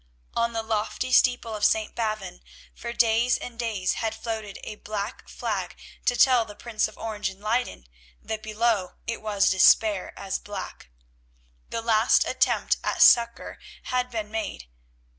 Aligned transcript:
On 0.35 0.51
the 0.53 0.63
lofty 0.63 1.11
steeple 1.11 1.55
of 1.55 1.63
St. 1.63 1.93
Bavon 1.93 2.41
for 2.73 2.91
days 2.91 3.37
and 3.37 3.59
days 3.59 3.93
had 4.01 4.15
floated 4.15 4.57
a 4.63 4.77
black 4.77 5.29
flag 5.29 5.75
to 6.07 6.15
tell 6.15 6.43
the 6.43 6.55
Prince 6.55 6.87
of 6.87 6.97
Orange 6.97 7.29
in 7.29 7.39
Leyden 7.39 7.85
that 8.19 8.41
below 8.41 8.95
it 9.05 9.21
was 9.21 9.51
despair 9.51 10.17
as 10.17 10.39
black. 10.39 10.89
The 11.69 11.83
last 11.83 12.25
attempt 12.27 12.77
at 12.83 13.03
succour 13.03 13.59
had 13.83 14.09
been 14.09 14.31
made. 14.31 14.67